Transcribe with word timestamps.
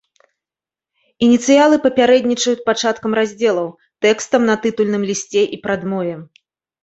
Ініцыялы 1.27 1.77
папярэднічаюць 1.83 2.63
пачаткам 2.69 3.11
раздзелаў, 3.19 3.67
тэкстам 4.05 4.41
на 4.49 4.55
тытульным 4.63 5.03
лісце 5.11 5.43
і 5.59 5.61
прадмове. 5.67 6.15